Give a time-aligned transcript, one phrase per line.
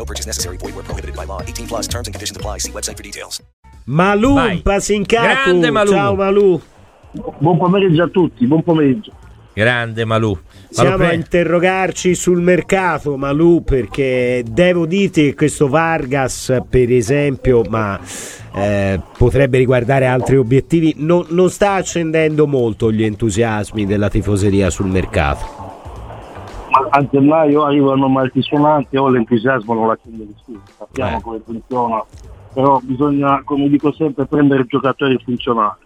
[0.00, 0.56] No purchase necessary.
[0.56, 1.42] Void where prohibited by law.
[1.42, 2.58] 18 plus terms and conditions apply.
[2.58, 3.42] See website for details.
[3.84, 4.62] Malù, Vai.
[4.62, 5.26] Pasincato.
[5.26, 5.90] Grande Malù.
[5.90, 6.60] Ciao Malù.
[7.38, 9.12] Buon pomeriggio a tutti, buon pomeriggio.
[9.52, 10.38] Grande Malù.
[10.70, 17.62] Siamo Malù a interrogarci sul mercato, Malù, perché devo dirti che questo Vargas, per esempio,
[17.68, 18.00] ma
[18.54, 24.86] eh, potrebbe riguardare altri obiettivi, non, non sta accendendo molto gli entusiasmi della tifoseria sul
[24.86, 25.59] mercato.
[26.88, 31.20] A gennaio arrivano maltisonanti o l'entusiasmo non l'accende nessuno, sappiamo Eh.
[31.20, 32.04] come funziona,
[32.52, 35.78] però bisogna, come dico sempre, prendere giocatori funzionali.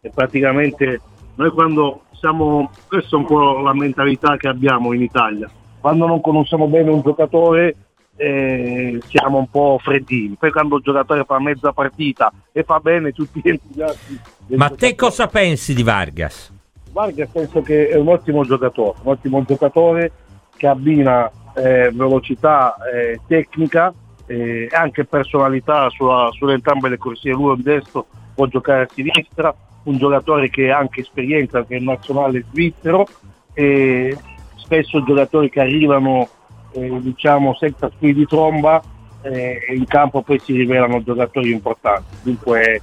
[0.00, 1.00] E praticamente
[1.36, 6.20] noi quando siamo, questa è un po' la mentalità che abbiamo in Italia, quando non
[6.20, 7.76] conosciamo bene un giocatore
[8.16, 13.12] eh, siamo un po' freddini, poi quando il giocatore fa mezza partita e fa bene
[13.12, 14.20] tutti gli entusiasmi.
[14.46, 16.52] del Ma te cosa pensi di Vargas?
[16.92, 20.12] Vargas penso che è un ottimo giocatore, un ottimo giocatore
[20.56, 23.92] che abbina eh, velocità eh, tecnica
[24.26, 27.32] eh, e anche personalità sulla, sulle entrambe le corsie.
[27.32, 31.76] Lui è un destro, può giocare a sinistra, un giocatore che ha anche esperienza, che
[31.76, 33.06] è nazionale svizzero
[33.54, 34.16] e
[34.56, 36.28] spesso giocatori che arrivano
[36.72, 38.80] eh, diciamo senza spirito di tromba
[39.22, 42.16] eh, in campo poi si rivelano giocatori importanti.
[42.22, 42.80] Dunque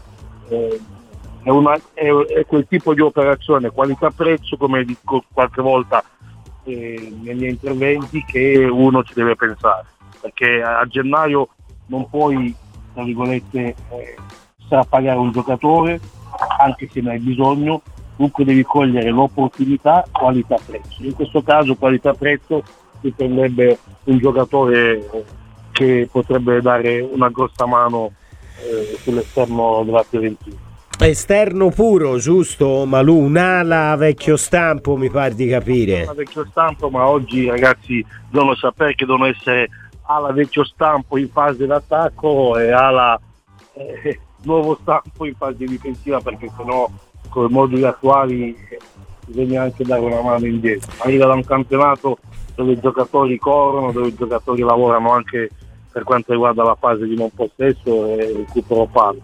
[0.50, 0.80] eh,
[1.44, 6.04] è, una- è- è quel tipo di operazione qualità-prezzo, come dico qualche volta
[6.70, 9.86] eh, nei miei interventi, che uno ci deve pensare,
[10.22, 11.50] perché a gennaio
[11.88, 12.54] non puoi,
[12.94, 14.16] tra virgolette, eh,
[14.66, 16.00] strapagare un giocatore,
[16.60, 17.82] anche se ne hai bisogno,
[18.16, 21.04] dunque devi cogliere l'opportunità qualità-prezzo.
[21.04, 22.64] In questo caso qualità-prezzo
[23.02, 25.26] si prenderebbe un giocatore eh,
[25.72, 28.12] che potrebbe dare una grossa mano
[28.62, 30.69] eh, sull'esterno della Fiorentina.
[31.02, 33.20] Esterno puro, giusto Malù?
[33.20, 36.02] Un'ala vecchio stampo, mi pare di capire.
[36.02, 39.70] Alla vecchio stampo, ma oggi ragazzi devono sapere che devono essere
[40.04, 43.20] alla vecchio stampo in fase d'attacco e alla
[43.74, 46.90] eh, nuovo stampo in fase difensiva perché sennò
[47.30, 48.80] con i moduli attuali eh,
[49.26, 50.92] bisogna anche dare una mano indietro.
[50.98, 52.18] Arriva da un campionato
[52.56, 55.50] dove i giocatori corrono, dove i giocatori lavorano anche
[55.92, 59.22] per quanto riguarda la fase di non possesso e recupero palla.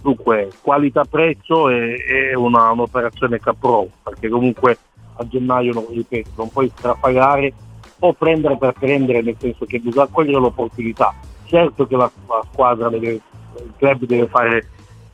[0.00, 4.78] Dunque, qualità-prezzo è, è una- un'operazione che approvo, perché comunque
[5.16, 7.52] a gennaio, non, ripeto, non puoi strapagare
[8.00, 11.12] o prendere per prendere, nel senso che bisogna cogliere l'opportunità.
[11.44, 14.66] Certo che la, la squadra, deve, il club deve fare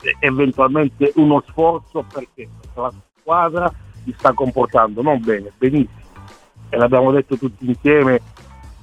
[0.03, 3.73] eh, eventualmente uno sforzo perché la squadra
[4.05, 6.03] si sta comportando non bene, benissimo.
[6.69, 8.21] E l'abbiamo detto tutti insieme,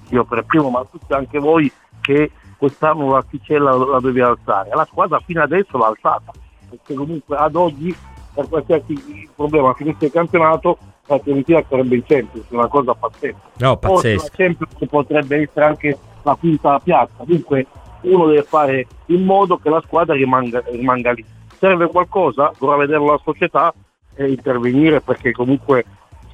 [0.10, 2.32] io per primo, ma tutti anche voi, che
[2.62, 4.70] quest'anno l'asticella la devi alzare.
[4.72, 6.32] La squadra fino adesso l'ha alzata,
[6.70, 7.96] perché comunque ad oggi
[8.36, 10.78] per qualsiasi problema finisse il campionato
[11.08, 13.40] la Fiorentina sarebbe in Champions, una cosa pazzesca.
[13.58, 14.24] No, Forse pazzesco.
[14.24, 17.66] la Champions potrebbe essere anche la quinta piazza, dunque
[18.02, 21.26] uno deve fare in modo che la squadra rimanga, rimanga lì.
[21.58, 23.74] Serve qualcosa, dovrà vedere la società
[24.14, 25.84] e intervenire perché comunque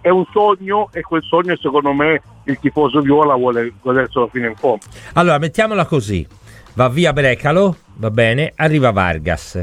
[0.01, 4.55] è un sogno e quel sogno secondo me il tifoso viola vuole goderselo fino in
[4.55, 4.83] fondo.
[5.13, 6.25] Allora, mettiamola così.
[6.73, 9.59] Va via Brecalo, va bene, arriva Vargas.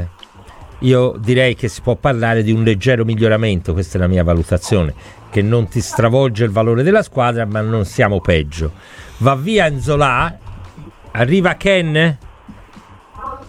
[0.79, 4.93] Io direi che si può parlare di un leggero miglioramento, questa è la mia valutazione,
[5.29, 8.73] che non ti stravolge il valore della squadra, ma non siamo peggio.
[9.19, 10.37] Va via Enzola,
[11.11, 12.17] arriva Ken?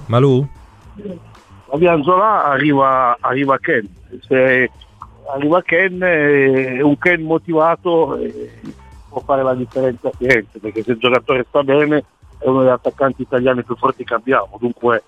[0.06, 0.46] Malù?
[1.68, 3.88] La via Anzola arriva, arriva Ken,
[4.20, 4.70] se
[5.34, 8.60] arriva Ken eh, un Ken motivato eh,
[9.16, 12.04] può fare la differenza a Firenze, perché se il giocatore sta bene
[12.38, 15.02] è uno degli attaccanti italiani più forti che abbiamo, dunque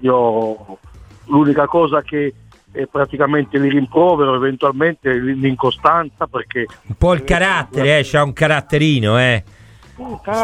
[0.00, 0.78] io
[1.26, 2.32] l'unica cosa che
[2.72, 9.18] è praticamente li rimprovero eventualmente l'incostanza perché Un po' il carattere, eh, c'ha un caratterino,
[9.18, 9.44] eh.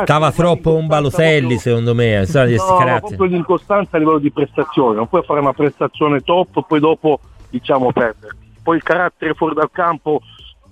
[0.03, 2.21] Stava troppo un Balotelli, secondo me.
[2.21, 6.59] eh, questi No, proprio l'incostanza a livello di prestazione, non puoi fare una prestazione top
[6.59, 8.45] e poi dopo diciamo perderti.
[8.63, 10.21] Poi il carattere fuori dal campo,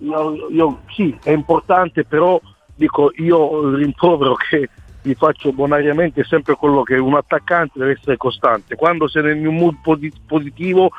[0.04, 2.40] io, io- sì, è importante, però
[2.74, 4.68] dico io rimprovero che
[5.02, 8.74] vi faccio bonariamente sempre quello che un attaccante deve essere costante.
[8.74, 10.90] Quando sei in un mood posi- positivo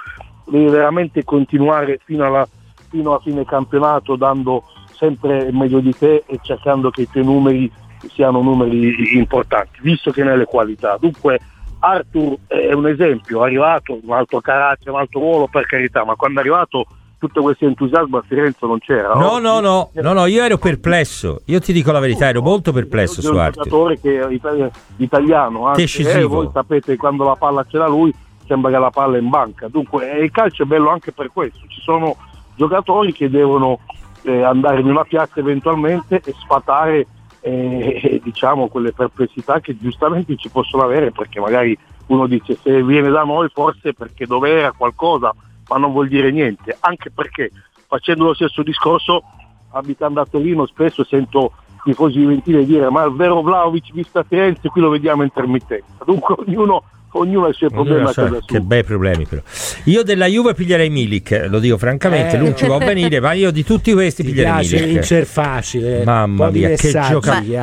[0.46, 2.48] devi veramente continuare fino alla,
[2.90, 4.64] fino alla fine campionato dando
[4.98, 7.72] sempre meglio di te e cercando che i tuoi numeri
[8.14, 10.98] siano numeri importanti, visto che ne hai le qualità.
[11.00, 11.40] Dunque
[11.80, 16.16] Arthur è un esempio, è arrivato, un altro carattere, un altro ruolo per carità, ma
[16.16, 16.86] quando è arrivato
[17.26, 19.14] tutto questo entusiasmo a Firenze non c'era.
[19.14, 21.42] No, no, no, no, no, io ero perplesso.
[21.46, 23.64] Io ti dico la verità, ero molto perplesso è su un Arthur.
[23.64, 24.40] giocatore che
[24.98, 28.14] italiano, anche, eh, voi sapete quando la palla ce l'ha lui
[28.48, 31.32] sembra che la palla è in banca, dunque eh, il calcio è bello anche per
[31.34, 32.16] questo, ci sono
[32.56, 33.80] giocatori che devono
[34.22, 37.08] eh, andare in una piazza eventualmente e sfatare
[37.42, 41.78] eh, diciamo quelle perplessità che giustamente ci possono avere perché magari
[42.08, 45.34] uno dice se viene da noi forse perché dov'era qualcosa
[45.68, 47.52] ma non vuol dire niente anche perché
[47.88, 49.24] facendo lo stesso discorso
[49.72, 51.54] abitando a Torino spesso sento
[51.84, 56.36] tifosi juventini dire ma il vero Vlaovic visto a Firenze qui lo vediamo intermittenza dunque
[56.38, 59.42] ognuno, ognuno ha i suoi problemi casa che bei problemi però.
[59.86, 62.40] Io della Juve piglierei Milik, lo dico francamente, Eh.
[62.40, 64.92] lui non ci può venire, ma io di tutti questi Ti piglierei piace Milik.
[64.94, 66.04] vincer facile.
[66.04, 67.56] Mamma mia, che, messaggi,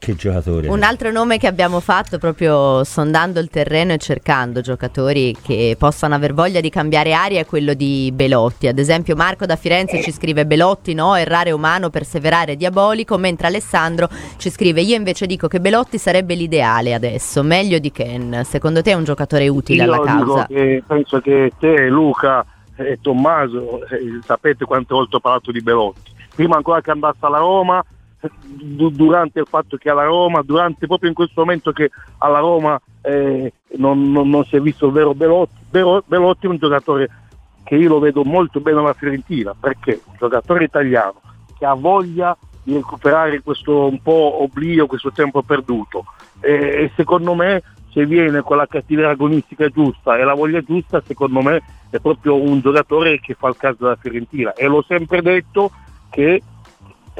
[0.00, 0.66] che giocatore.
[0.66, 6.14] Un altro nome che abbiamo fatto proprio sondando il terreno e cercando giocatori che possano
[6.14, 8.66] aver voglia di cambiare aria è quello di Belotti.
[8.66, 14.08] Ad esempio Marco da Firenze ci scrive Belotti no, errare umano, perseverare diabolico, mentre Alessandro
[14.38, 18.40] ci scrive io invece dico che Belotti sarebbe l'ideale adesso, meglio di Ken.
[18.44, 20.46] Secondo te è un giocatore utile Io alla dico causa?
[20.46, 22.42] che penso che te, Luca
[22.74, 26.10] e Tommaso eh, sapete quante volte ho parlato di Belotti.
[26.34, 27.84] Prima ancora che andasse alla Roma,
[28.28, 33.52] durante il fatto che alla Roma, durante proprio in questo momento che alla Roma eh,
[33.76, 35.58] non, non- non si è visto il vero Belotti.
[35.70, 37.08] Belo- Belotti è un giocatore
[37.64, 41.20] che io lo vedo molto bene alla Fiorentina, perché un giocatore italiano
[41.56, 46.04] che ha voglia di recuperare questo un po' oblio, questo tempo perduto.
[46.40, 47.62] E, e secondo me
[47.92, 52.40] se viene con la cattiveria agonistica giusta e la voglia giusta, secondo me è proprio
[52.40, 54.52] un giocatore che fa il caso della Fiorentina.
[54.52, 55.70] E l'ho sempre detto
[56.10, 56.42] che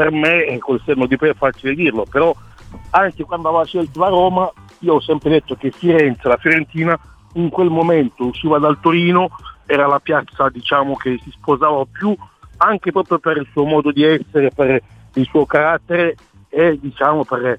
[0.00, 2.34] per me, col senno di poi è facile dirlo, però
[2.92, 6.98] anche quando aveva scelto la Roma, io ho sempre detto che Firenze, la Fiorentina,
[7.34, 9.28] in quel momento usciva dal Torino,
[9.66, 12.16] era la piazza diciamo che si sposava più
[12.56, 14.82] anche proprio per il suo modo di essere, per
[15.12, 16.16] il suo carattere
[16.48, 17.58] e diciamo per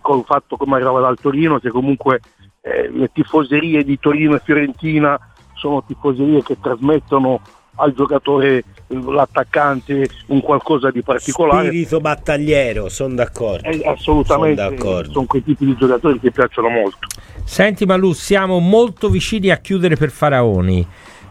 [0.00, 2.20] col fatto come arrivava dal Torino, che comunque
[2.62, 5.16] eh, le tifoserie di Torino e Fiorentina
[5.54, 7.40] sono tifoserie che trasmettono
[7.76, 11.66] al giocatore, l'attaccante, un qualcosa di particolare.
[11.68, 13.68] Spirito battagliero, sono d'accordo.
[13.68, 15.12] Eh, assolutamente, Sono d'accordo.
[15.12, 16.98] sono quei tipi di giocatori che piacciono molto.
[17.44, 20.86] Senti Malù, siamo molto vicini a chiudere per Faraoni.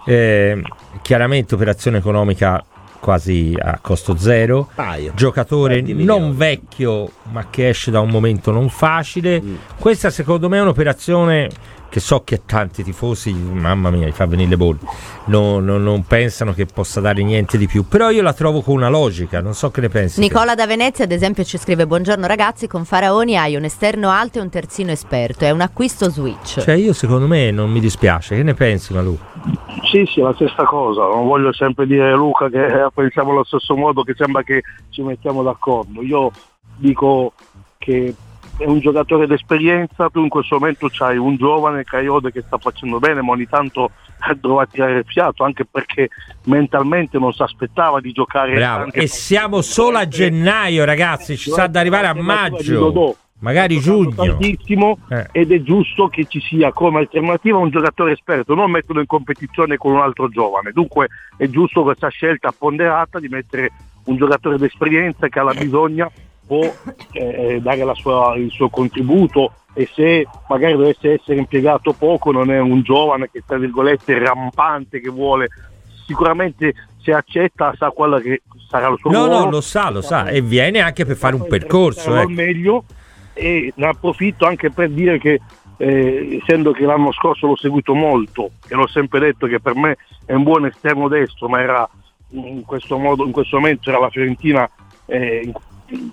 [0.06, 0.62] Eh,
[1.02, 2.64] chiaramente operazione economica
[3.00, 4.70] quasi a costo zero.
[4.74, 5.12] Paio.
[5.16, 6.20] Giocatore 20 milioni.
[6.20, 9.42] non vecchio, ma che esce da un momento non facile.
[9.42, 9.56] Mm.
[9.78, 11.50] Questa secondo me è un'operazione
[11.96, 14.80] che so che tanti tifosi, mamma mia, gli fa venire le bolle.
[15.28, 17.88] No- no- non pensano che possa dare niente di più.
[17.88, 20.16] Però io la trovo con una logica, non so che ne pensi.
[20.16, 20.22] te.
[20.22, 24.40] Nicola da Venezia ad esempio ci scrive buongiorno ragazzi con Faraoni hai un esterno alto
[24.40, 28.36] e un terzino esperto è un acquisto switch Cioè, io secondo me non mi dispiace.
[28.36, 29.18] Che ne pensi, Malù?
[29.90, 34.04] Sì, sì, la stessa cosa, non voglio sempre dire Luca che pensiamo allo stesso modo,
[34.04, 36.02] che sembra che ci mettiamo d'accordo.
[36.02, 36.30] Io
[36.76, 37.32] dico
[37.78, 38.14] che
[38.58, 43.00] è un giocatore d'esperienza, tu in questo momento c'hai un giovane Caiode che sta facendo
[43.00, 43.92] bene, ma ogni tanto
[44.30, 46.10] eh, dovrà tirare il fiato, anche perché
[46.44, 48.54] mentalmente non si aspettava di giocare.
[48.54, 48.92] Bravo.
[48.92, 51.38] E siamo solo a gennaio, ragazzi.
[51.38, 53.18] Ci sa ad arrivare a maggio.
[53.40, 54.40] Magari Ha giugno.
[55.10, 55.28] Eh.
[55.34, 59.76] ed è giusto che ci sia come alternativa un giocatore esperto, non metterlo in competizione
[59.76, 60.72] con un altro giovane.
[60.72, 63.72] Dunque è giusto questa scelta ponderata di mettere
[64.06, 66.10] un giocatore d'esperienza che alla bisogna
[66.46, 66.62] può
[67.14, 72.50] eh, dare la sua- il suo contributo e se magari dovesse essere impiegato poco non
[72.52, 75.48] è un giovane che tra virgolette rampante che vuole
[76.06, 80.02] sicuramente se accetta sa quella che sarà il suo No, ruolo no, lo sa, lo
[80.02, 80.28] sa.
[80.28, 82.12] E viene anche per fare un percorso.
[82.14, 82.30] al ecco.
[82.32, 82.84] meglio
[83.34, 85.40] e ne approfitto anche per dire che
[85.78, 89.98] eh, essendo che l'anno scorso l'ho seguito molto e l'ho sempre detto che per me
[90.26, 91.90] è un buon esterno destro ma era
[92.30, 94.70] in questo modo in questo momento era la Fiorentina
[95.06, 95.52] eh,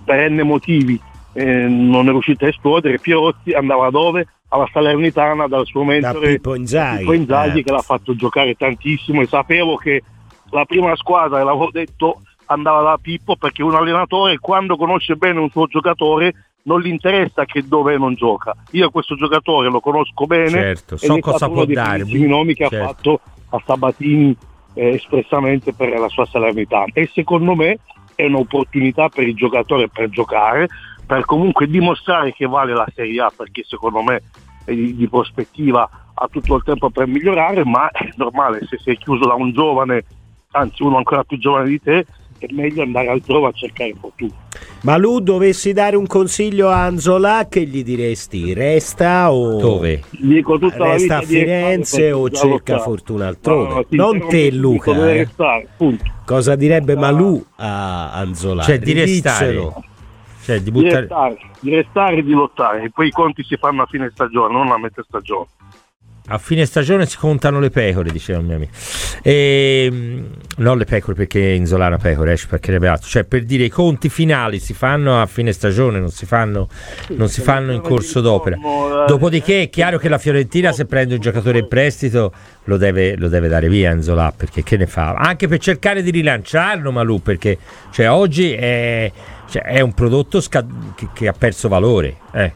[0.03, 0.99] per n motivi
[1.33, 4.27] eh, non è riuscita a esplodere Pierotti andava dove?
[4.53, 6.99] alla Salernitana dal suo mentore Pippo Inzaghi.
[6.99, 7.63] Pippo Inzaghi Eh.
[7.63, 10.03] che l'ha fatto giocare tantissimo e sapevo che
[10.51, 15.39] la prima squadra, e l'avevo detto andava da Pippo perché un allenatore quando conosce bene
[15.39, 16.33] un suo giocatore
[16.65, 18.53] non gli interessa che dove non gioca.
[18.73, 21.97] Io questo giocatore lo conosco bene Certo, so cosa può uno dei dare.
[22.03, 22.83] primissimi nomi che Certo.
[22.83, 24.37] ha fatto a Sabatini
[24.75, 27.79] eh, espressamente per la sua Salernitana e secondo me
[28.15, 30.67] è un'opportunità per il giocatore per giocare,
[31.05, 34.21] per comunque dimostrare che vale la Serie A perché secondo me
[34.65, 38.97] è di, di prospettiva ha tutto il tempo per migliorare, ma è normale se sei
[38.97, 40.05] chiuso da un giovane,
[40.51, 42.05] anzi uno ancora più giovane di te,
[42.45, 44.33] è meglio andare altrove a cercare fortuna.
[44.81, 48.53] Ma Lu, dovessi dare un consiglio a Anzola, che gli diresti?
[48.53, 50.03] Resta o Dove?
[50.11, 53.67] Dico tutta la resta a di Firenze o cerca fortuna altrove?
[53.67, 54.91] No, no, non te, Luca.
[54.91, 55.13] eh.
[55.17, 56.03] restare, punto.
[56.25, 58.63] Cosa direbbe Malù a Anzola?
[58.63, 59.91] Cioè, di restare.
[60.43, 60.99] Cioè, di Di buttare...
[60.99, 64.53] restare, di restare e di lottare, e poi i conti si fanno a fine stagione,
[64.53, 65.45] non a metà stagione.
[66.33, 68.71] A fine stagione si contano le pecore, diceva un mio amico.
[69.21, 70.23] E,
[70.57, 73.07] non le pecore perché Inzola è una pecora, esce perché altro.
[73.07, 76.69] Cioè, per dire i conti finali si fanno a fine stagione, non si fanno,
[77.09, 78.57] non si fanno in corso d'opera.
[79.07, 83.27] Dopodiché è chiaro che la Fiorentina se prende un giocatore in prestito lo deve, lo
[83.27, 85.13] deve dare via Enzola perché che ne fa?
[85.13, 87.59] Anche per cercare di rilanciarlo Malù perché
[87.91, 89.11] cioè, oggi è,
[89.49, 92.15] cioè, è un prodotto sca- che, che ha perso valore.
[92.31, 92.51] Eh.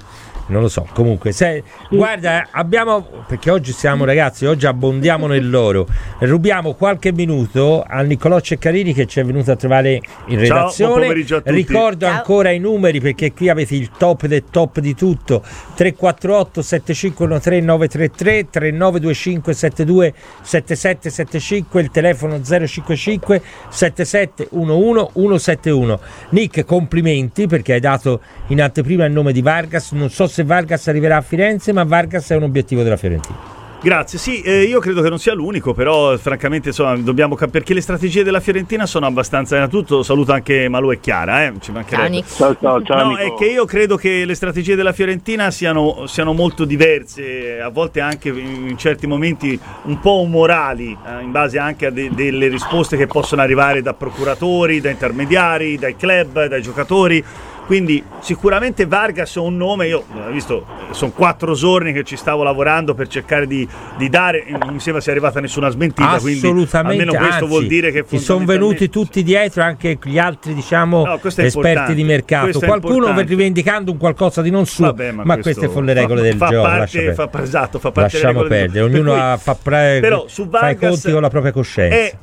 [0.47, 5.87] Non lo so, comunque, se, guarda, abbiamo perché oggi siamo ragazzi, oggi abbondiamo nell'oro.
[6.19, 11.01] Rubiamo qualche minuto a Niccolò Ceccarini che ci è venuto a trovare in buon redazione.
[11.01, 11.51] pomeriggio a tutti.
[11.51, 12.15] Ricordo Ciao.
[12.15, 15.41] ancora i numeri perché qui avete il top del top di tutto
[15.75, 25.99] 348 7513 933 3925 72 7775 il telefono 055 7711 171
[26.29, 30.87] Nick complimenti perché hai dato in anteprima il nome di Vargas non so se Vargas
[30.87, 35.03] arriverà a Firenze ma Vargas è un obiettivo della Fiorentina Grazie, sì, eh, io credo
[35.03, 39.05] che non sia l'unico, però francamente insomma, dobbiamo cap- perché le strategie della Fiorentina sono
[39.05, 42.23] abbastanza, innanzitutto saluto anche Malu e Chiara, eh, ci Ciao, mancherebbe.
[42.27, 46.33] Ciao, ciao, ciao, No, è che io credo che le strategie della Fiorentina siano, siano
[46.33, 51.85] molto diverse, a volte anche in certi momenti un po' umorali, eh, in base anche
[51.85, 57.23] a de- delle risposte che possono arrivare da procuratori, da intermediari, dai club, dai giocatori.
[57.67, 62.15] Quindi sicuramente Vargas è un nome, io ho visto, eh, sono quattro giorni che ci
[62.15, 66.11] stavo lavorando per cercare di, di dare, eh, non mi sembra sia arrivata nessuna smentita,
[66.11, 70.53] assolutamente almeno questo anzi, vuol dire che ci sono venuti tutti dietro anche gli altri
[70.53, 72.57] diciamo No, esperti di mercato.
[72.59, 76.25] qualcuno rivendicando un qualcosa di non suo Vabbè, ma, questo queste sono le regole fa-
[76.27, 78.89] del fa gioco parte- fa- esatto, fa parte lasciamo perdere gioco.
[78.91, 81.95] Per ognuno cui- fa, pre- però su fa i conti con la propria coscienza.
[81.97, 82.13] è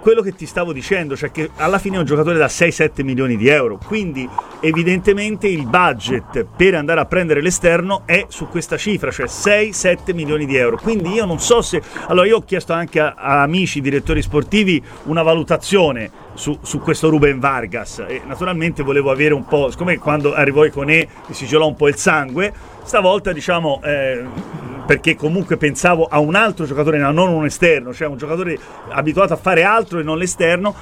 [0.00, 3.36] quello che ti stavo dicendo, cioè che alla fine è un giocatore da 6-7 milioni
[3.36, 4.28] di euro, quindi
[4.60, 10.46] evidentemente il budget per andare a prendere l'esterno è su questa cifra, cioè 6-7 milioni
[10.46, 10.76] di euro.
[10.76, 11.82] Quindi io non so se...
[12.08, 17.08] Allora io ho chiesto anche a, a amici direttori sportivi una valutazione su, su questo
[17.08, 21.76] Ruben Vargas e naturalmente volevo avere un po', siccome quando arrivò Iconè si gelò un
[21.76, 22.52] po' il sangue,
[22.82, 23.80] stavolta diciamo...
[23.82, 28.58] eh, perché comunque pensavo a un altro giocatore, non un esterno, cioè un giocatore
[28.90, 30.74] abituato a fare altro e non l'esterno.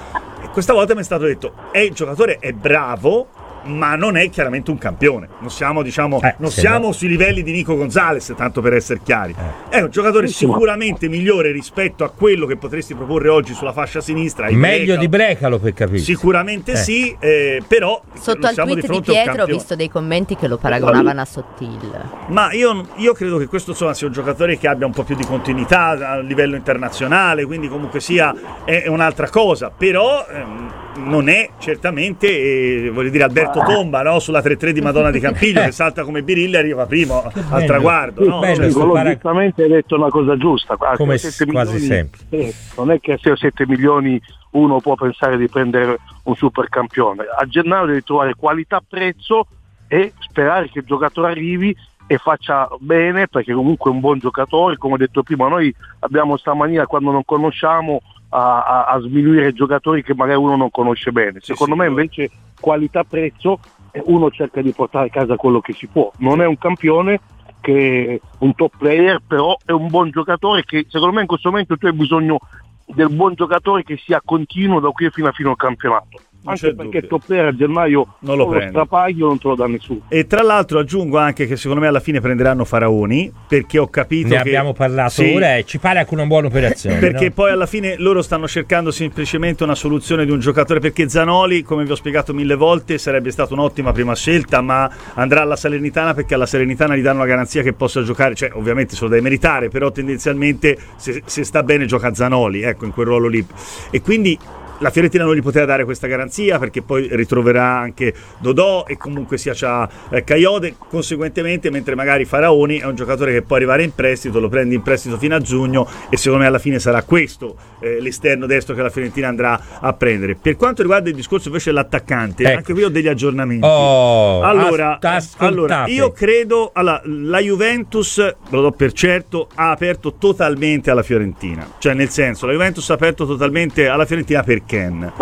[0.43, 3.29] E questa volta mi è stato detto: eh, il giocatore è bravo,
[3.65, 5.29] ma non è chiaramente un campione.
[5.41, 6.93] Non siamo, diciamo, Eh, non siamo no.
[6.93, 9.35] sui livelli di Nico Gonzalez, tanto per essere chiari.
[9.71, 9.77] Eh.
[9.79, 14.47] È un giocatore sicuramente migliore rispetto a quello che potresti proporre oggi sulla fascia sinistra.
[14.51, 14.59] meglio
[14.97, 14.99] Brecalo.
[15.01, 16.77] di Brecalo per capire Sicuramente Eh.
[16.77, 19.77] sì, eh, però Sotto non al siamo tweet di, fronte a un Pietro ho visto
[19.77, 22.09] dei commenti che lo paragonavano a Sottil.
[22.29, 25.15] Ma io, io credo che questo insomma, sia un giocatore che abbia un po' più
[25.15, 31.29] di continuità a livello internazionale, quindi comunque sia è, è un'altra cosa, però ehm, non
[31.29, 34.19] è certamente, eh, voglio dire, Alberto Tomba no?
[34.19, 38.27] sulla 3-3 di Madonna di Campiglio che salta come Birilla e arriva primo al traguardo.
[38.27, 38.41] No?
[38.41, 40.77] bello Cioè, giustamente hai detto una cosa giusta.
[40.97, 42.21] Come 7 quasi milioni, sempre.
[42.31, 44.21] eh, non è che a 6 o 7 milioni
[44.53, 47.25] uno può pensare di prendere un supercampione.
[47.39, 49.47] A gennaio devi trovare qualità-prezzo
[49.87, 51.75] e sperare che il giocatore arrivi
[52.07, 56.37] e faccia bene perché comunque è un buon giocatore, come ho detto prima, noi abbiamo
[56.37, 61.13] sta mania quando non conosciamo a, a- a sminuire giocatori che magari uno non conosce
[61.13, 61.41] bene.
[61.41, 63.59] Sì, Secondo sì, me invece qualità-prezzo
[63.93, 66.11] eh, uno cerca di portare a casa quello che si può.
[66.19, 67.21] Non è un campione
[67.61, 71.51] che è un top player, però è un buon giocatore che secondo me in questo
[71.51, 72.39] momento tu hai bisogno
[72.87, 76.21] del buon giocatore che sia continuo da qui fino a fine al campionato.
[76.45, 77.09] Anche perché dubbio.
[77.09, 78.69] top player a gennaio Non lo o prende.
[78.71, 80.01] strapaglio non te lo dà nessuno.
[80.09, 84.29] E tra l'altro aggiungo anche che secondo me alla fine prenderanno Faraoni perché ho capito
[84.29, 87.33] ne che abbiamo parlato Sì, ora e ci pare anche una buona operazione Perché no?
[87.33, 91.85] poi alla fine loro stanno cercando semplicemente una soluzione di un giocatore perché Zanoli, come
[91.85, 96.35] vi ho spiegato mille volte, sarebbe stata un'ottima prima scelta, ma andrà alla Salernitana perché
[96.35, 99.69] alla Salernitana gli danno la garanzia che possa giocare, cioè ovviamente se lo deve meritare,
[99.69, 103.45] però tendenzialmente se, se sta bene gioca Zanoli, ecco, in quel ruolo lì.
[103.91, 104.39] E quindi
[104.81, 109.39] la Fiorentina non gli poteva dare questa garanzia perché poi ritroverà anche Dodò e comunque
[109.39, 113.95] sia c'ha eh, Caiode, conseguentemente mentre magari Faraoni è un giocatore che può arrivare in
[113.95, 117.57] prestito, lo prendi in prestito fino a giugno e secondo me alla fine sarà questo
[117.81, 120.35] eh, l'esterno destro che la Fiorentina andrà a prendere.
[120.35, 122.57] Per quanto riguarda il discorso invece dell'attaccante, Ecco.
[122.57, 123.67] anche qui ho degli aggiornamenti.
[123.67, 130.15] Oh, allora, as- allora, io credo allora, la Juventus, lo do per certo, ha aperto
[130.15, 131.67] totalmente alla Fiorentina.
[131.79, 135.13] Cioè, nel senso, la Juventus ha aperto totalmente alla Fiorentina per Ken.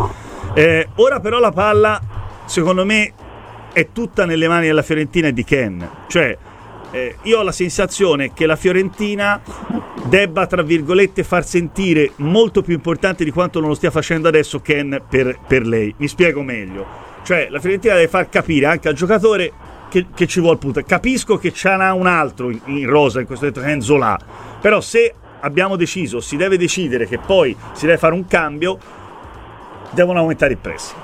[0.52, 1.98] Eh, ora però la palla,
[2.44, 3.12] secondo me,
[3.72, 5.88] è tutta nelle mani della Fiorentina e di Ken.
[6.06, 6.36] Cioè,
[6.90, 9.40] eh, io ho la sensazione che la Fiorentina
[10.04, 14.60] debba, tra virgolette, far sentire molto più importante di quanto non lo stia facendo adesso
[14.60, 15.94] Ken per, per lei.
[15.96, 16.86] Mi spiego meglio.
[17.22, 19.50] Cioè, la Fiorentina deve far capire anche al giocatore
[19.88, 20.82] che, che ci vuole punta.
[20.82, 24.18] Capisco che ce n'ha un altro in, in rosa, in questo momento, che è Enzola.
[24.60, 28.78] Però se abbiamo deciso, si deve decidere che poi si deve fare un cambio,
[29.90, 31.00] devono aumentare il pressing.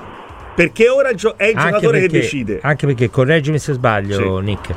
[0.55, 2.59] Perché ora è il giocatore che perché- decide.
[2.61, 4.43] Anche perché, correggimi se sbaglio, Sì.
[4.45, 4.73] Nick.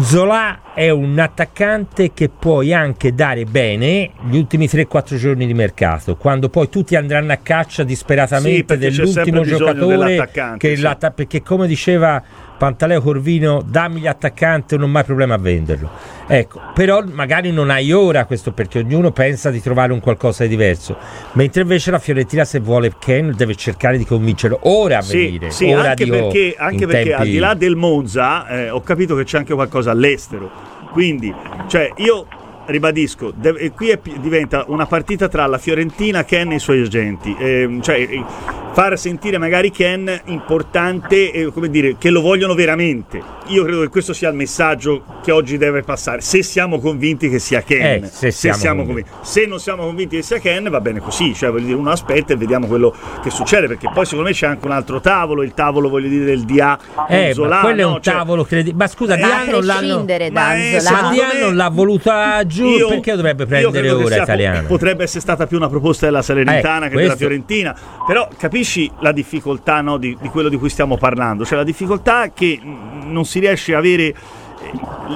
[0.00, 6.16] Zola è un attaccante che puoi anche dare bene gli ultimi 3-4 giorni di mercato,
[6.16, 11.12] quando poi tutti andranno a caccia Sì, disperatamente c'è dell'ultimo giocatore che sì.
[11.14, 12.20] perché come diceva
[12.56, 15.90] Pantaleo Corvino, dammi l'attaccante, non ho mai problema a venderlo.
[16.26, 20.50] Ecco, però magari non hai ora questo perché ognuno pensa di trovare un qualcosa di
[20.50, 20.96] diverso,
[21.32, 25.50] mentre invece la Fiorentina se vuole Ken deve cercare di convincerlo ora a Sì, venire.
[25.50, 28.80] sì, ora anche dico, perché, anche perché tempi- al di là del Monza eh, ho
[28.80, 30.50] capito che c'è anche qualcosa all'estero.
[30.92, 31.34] Quindi,
[31.66, 32.26] cioè, io
[32.66, 36.82] ribadisco, deve- e qui è diventa una partita tra la Fiorentina, Ken e i suoi
[36.82, 37.34] agenti.
[37.38, 38.24] Ehm, cioè, eh,
[38.72, 43.20] far sentire magari Ken importante, e, come dire, che lo vogliono veramente.
[43.48, 46.20] Io credo che questo sia il messaggio che oggi deve passare.
[46.22, 49.10] Se siamo convinti che sia Ken, Eh, se siamo convinti.
[49.22, 51.34] Se non siamo convinti che sia Ken, va bene così.
[51.34, 53.66] Cioè, voglio dire, uno aspetta e vediamo quello che succede.
[53.66, 55.42] Perché poi, secondo me, c'è anche un altro tavolo.
[55.42, 56.78] Il tavolo, voglio dire, del DA.
[57.08, 58.76] Eh, Zola, ma quello è un Cioè, tavolo credibile.
[58.76, 59.78] Ma scusa, Ma a Diano l'hanno.
[59.80, 64.66] prescindere da Ma l'ha voluta giù io- perché dovrebbe prendere ora italiano?
[64.68, 67.76] Potrebbe essere stata più una proposta della Salernitana Eh, che della questo- Fiorentina.
[68.06, 71.44] Però capisci la difficoltà no, di, di quello di cui stiamo parlando?
[71.44, 74.14] Cioè la difficoltà che non si riesce a avere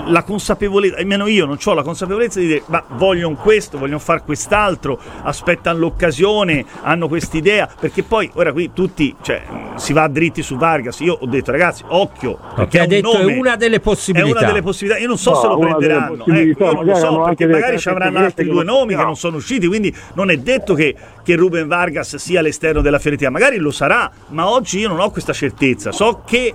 [0.06, 4.22] la consapevolezza, almeno io non ho la consapevolezza di dire ma vogliono questo, vogliono fare
[4.24, 9.42] quest'altro, aspettano l'occasione, hanno quest'idea, perché poi ora qui tutti, cioè,
[9.76, 13.18] si va dritti su Vargas, io ho detto ragazzi, occhio, perché ha è un detto
[13.18, 14.38] nome, è una delle è possibilità.
[14.38, 15.00] una delle possibilità.
[15.00, 16.24] Io non so No, se lo prenderanno.
[16.26, 19.36] Ecco, io non lo so, perché magari ci avranno altri due nomi che non sono
[19.36, 19.66] usciti.
[19.66, 23.30] Quindi non è detto che, che Ruben Vargas sia all'esterno della Fiorentina.
[23.30, 25.92] Magari lo sarà, ma oggi io non ho questa certezza.
[25.92, 26.54] So che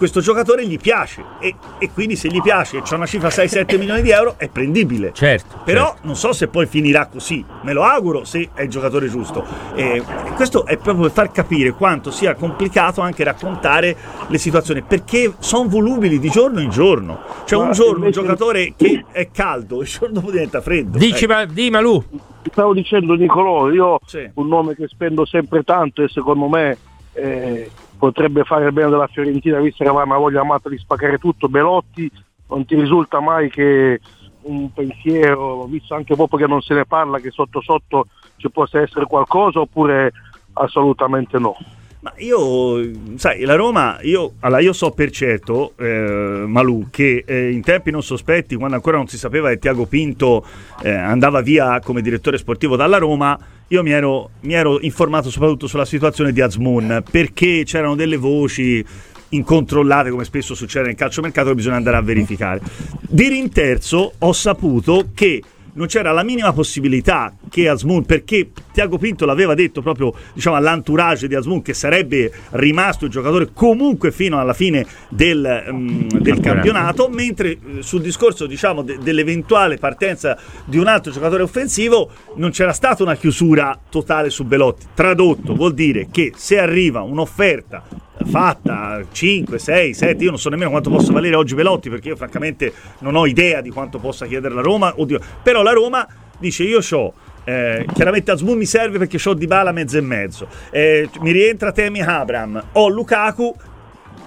[0.00, 3.78] questo giocatore gli piace e, e quindi se gli piace e c'è una cifra 6-7
[3.78, 5.12] milioni di euro è prendibile.
[5.12, 5.60] Certo.
[5.62, 6.06] Però certo.
[6.06, 9.44] non so se poi finirà così, me lo auguro se è il giocatore giusto.
[9.74, 13.96] E e questo è proprio per far capire quanto sia complicato anche raccontare
[14.28, 17.20] le situazioni, perché sono volubili di giorno in giorno.
[17.44, 20.96] Cioè un giorno un giocatore che è caldo, il giorno dopo diventa freddo.
[20.96, 22.02] Dici, Eh, ma, di Malù.
[22.50, 24.30] Stavo dicendo Nicolò, io Sì.
[24.34, 26.76] un nome che spendo sempre tanto e secondo me
[27.12, 31.18] eh, potrebbe fare il bene della Fiorentina visto che aveva una voglia amata di spaccare
[31.18, 32.10] tutto, Belotti,
[32.48, 34.00] non ti risulta mai che
[34.42, 38.06] un pensiero, visto anche proprio che non se ne parla, che sotto sotto
[38.38, 40.12] ci possa essere qualcosa oppure
[40.54, 41.54] assolutamente no?
[42.02, 47.50] Ma io, sai, la Roma, io, allora io so per certo, eh, Malù, che eh,
[47.50, 50.42] in tempi non sospetti, quando ancora non si sapeva che Tiago Pinto
[50.82, 55.66] eh, andava via come direttore sportivo dalla Roma, io mi ero, mi ero informato soprattutto
[55.66, 58.82] sulla situazione di Azmoun, perché c'erano delle voci
[59.28, 62.62] incontrollate, come spesso succede nel calciomercato, che bisogna andare a verificare.
[63.02, 65.42] Di rinterzo ho saputo che
[65.74, 71.28] non c'era la minima possibilità che Asmun, perché Tiago Pinto l'aveva detto proprio diciamo, all'entourage
[71.28, 77.08] di Asmun che sarebbe rimasto il giocatore comunque fino alla fine del, mm, del campionato,
[77.08, 82.72] mentre eh, sul discorso diciamo, de- dell'eventuale partenza di un altro giocatore offensivo non c'era
[82.72, 84.86] stata una chiusura totale su Belotti.
[84.94, 90.70] Tradotto vuol dire che se arriva un'offerta fatta 5, 6, 7, io non so nemmeno
[90.70, 94.54] quanto possa valere oggi Velotti perché io francamente non ho idea di quanto possa chiedere
[94.54, 95.20] la Roma, oddio.
[95.42, 96.06] però la Roma
[96.38, 100.46] dice io ho eh, chiaramente Asmun mi serve perché ho Dybala mezzo e mezzo.
[100.70, 103.54] Eh, mi rientra Temi Abram ho Lukaku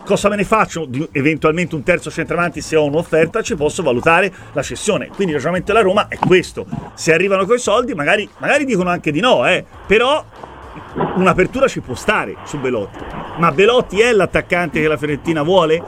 [0.05, 0.85] cosa me ne faccio?
[0.85, 5.07] Di eventualmente un terzo centravanti se ho un'offerta ci posso valutare la cessione.
[5.07, 6.65] Quindi il ragionamento della Roma è questo.
[6.93, 10.23] Se arrivano coi soldi magari, magari dicono anche di no eh, però
[11.15, 15.81] un'apertura ci può stare su Belotti ma Belotti è l'attaccante che la Fiorentina vuole?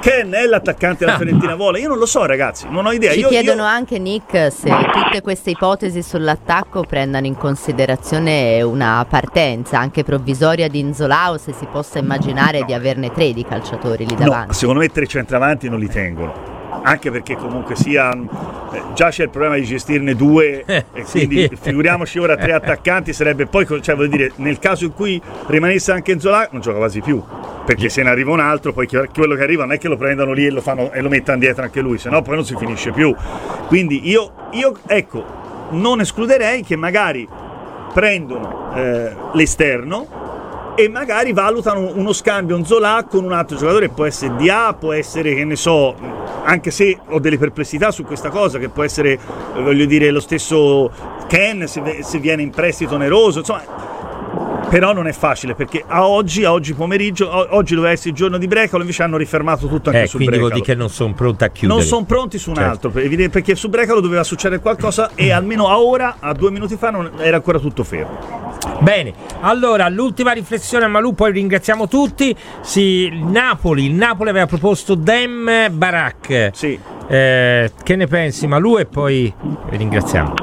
[0.00, 1.80] Ken è l'attaccante la Fiorentina vuole?
[1.80, 3.12] Io non lo so, ragazzi, non ho idea.
[3.12, 9.04] Ci Io- chiedono io- anche Nick se tutte queste ipotesi sull'attacco prendano in considerazione una
[9.08, 14.04] partenza anche provvisoria di Inzola o se si possa immaginare di averne tre di calciatori
[14.06, 14.54] lì No, davanti.
[14.54, 16.52] secondo me tre centravanti non li tengono.
[16.86, 21.26] Anche perché comunque sia eh, già c'è il problema di gestirne due e sì.
[21.26, 25.92] quindi figuriamoci ora tre attaccanti sarebbe poi cioè voglio dire nel caso in cui rimanesse
[25.92, 27.22] anche Enzola non gioca quasi più
[27.64, 30.32] perché se ne arriva un altro poi quello che arriva non è che lo prendano
[30.32, 32.54] lì e lo, fanno, e lo mettano dietro anche lui se no poi non si
[32.54, 33.14] finisce più
[33.66, 35.24] quindi io, io ecco
[35.70, 37.26] non escluderei che magari
[37.94, 40.23] prendono eh, l'esterno
[40.76, 44.92] e magari valutano uno scambio un Zola con un altro giocatore, può essere Dia, può
[44.92, 45.94] essere che ne so,
[46.44, 49.18] anche se ho delle perplessità su questa cosa, che può essere,
[49.56, 50.90] voglio dire, lo stesso
[51.28, 53.92] Ken se, se viene in prestito oneroso, insomma.
[54.68, 58.16] Però non è facile perché a oggi, a oggi pomeriggio, o- oggi doveva essere il
[58.16, 60.64] giorno di Brecalo, invece hanno rifermato tutto anche Eh, su quindi vuol Brecalo.
[60.64, 61.78] dire che non sono pronta a chiudere.
[61.78, 62.88] Non sono pronti su un Certo.
[62.88, 62.90] altro,
[63.30, 67.08] perché su Brecalo doveva succedere qualcosa e almeno a ora, a due minuti fa, non
[67.18, 68.52] era ancora tutto fermo.
[68.80, 72.36] Bene, allora l'ultima riflessione a Malù, poi ringraziamo tutti.
[72.60, 76.50] Sì, il Napoli, il Napoli aveva proposto Dem Barak.
[76.52, 76.78] Sì.
[77.06, 79.32] Eh, che ne pensi Malù e poi
[79.70, 80.34] ringraziamo.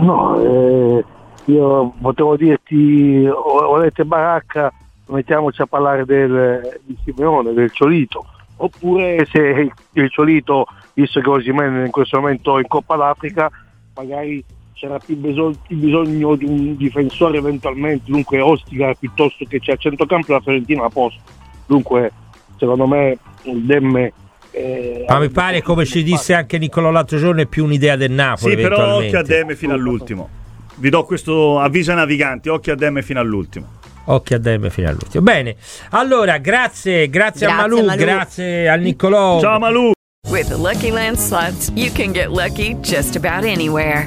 [0.00, 1.04] No, eh,
[1.46, 4.72] io potevo dirti, volete baracca,
[5.06, 11.28] mettiamoci a parlare del, di Simeone, del Ciolito, oppure se il, il Ciolito, visto che
[11.28, 13.50] Osimene in questo momento è in Coppa d'Africa,
[13.94, 14.44] magari
[14.78, 20.40] c'era più, bisogno di un difensore eventualmente, dunque Ostica piuttosto che c'è a centrocampo la
[20.40, 21.20] Fiorentina a posto.
[21.66, 22.12] Dunque,
[22.56, 24.12] secondo me il Demme...
[24.52, 28.12] eh, Ma mi pare, come ci disse anche Niccolò l'altro giorno, è più un'idea del
[28.12, 28.54] Napoli.
[28.54, 29.16] Sì, però eventualmente.
[29.16, 30.28] occhio a Demme fino all'ultimo.
[30.76, 33.66] Vi do questo avviso ai naviganti, occhio a Demme fino all'ultimo.
[34.04, 35.22] Occhio a Dem fino all'ultimo.
[35.22, 35.56] Bene,
[35.90, 37.98] allora grazie, grazie, a Grazie, Malù, Malù.
[37.98, 39.40] grazie a Niccolò.
[39.40, 39.90] Ciao Malù!
[40.30, 44.06] With the Lucky Land slots, you can get lucky just about anywhere.